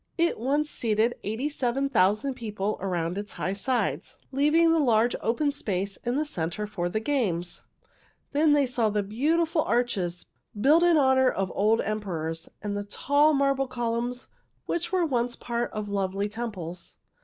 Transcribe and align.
It 0.17 0.39
once 0.39 0.67
seated 0.67 1.13
eighty 1.23 1.47
seven 1.47 1.87
thousand 1.87 2.33
people 2.33 2.75
around 2.81 3.19
its 3.19 3.33
high 3.33 3.53
sides, 3.53 4.17
leaving 4.31 4.73
a 4.73 4.79
large 4.79 5.15
open 5.21 5.51
space 5.51 5.95
in 5.97 6.15
the 6.15 6.25
center 6.25 6.65
for 6.65 6.89
the 6.89 6.99
games. 6.99 7.63
Then 8.31 8.53
they 8.53 8.65
saw 8.65 8.89
beautiful 8.89 9.61
great 9.63 9.71
arches, 9.75 10.25
built 10.59 10.81
in 10.81 10.97
honor 10.97 11.29
of 11.29 11.51
old 11.53 11.81
emperors, 11.81 12.49
and 12.63 12.89
tall 12.89 13.35
marble 13.35 13.67
columns 13.67 14.27
which 14.65 14.91
were 14.91 15.05
once 15.05 15.35
a 15.35 15.37
part 15.37 15.69
of 15.71 15.87
lovely 15.87 16.27
temples. 16.27 16.97